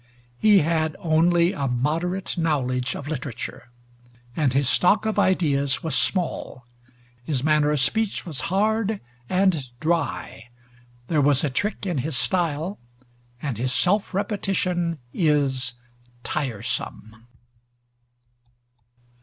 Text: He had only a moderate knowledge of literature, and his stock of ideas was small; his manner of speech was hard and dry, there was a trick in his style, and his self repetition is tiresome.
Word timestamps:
He 0.39 0.61
had 0.61 0.95
only 0.97 1.53
a 1.53 1.67
moderate 1.67 2.35
knowledge 2.35 2.95
of 2.95 3.07
literature, 3.07 3.69
and 4.35 4.51
his 4.51 4.67
stock 4.67 5.05
of 5.05 5.19
ideas 5.19 5.83
was 5.83 5.95
small; 5.95 6.65
his 7.23 7.43
manner 7.43 7.69
of 7.69 7.79
speech 7.79 8.25
was 8.25 8.41
hard 8.49 8.99
and 9.29 9.65
dry, 9.79 10.49
there 11.07 11.21
was 11.21 11.43
a 11.43 11.51
trick 11.51 11.85
in 11.85 11.99
his 11.99 12.17
style, 12.17 12.79
and 13.43 13.59
his 13.59 13.73
self 13.73 14.11
repetition 14.15 14.97
is 15.13 15.75
tiresome. 16.23 17.27